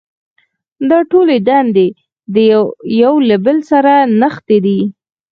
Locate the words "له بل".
3.29-3.57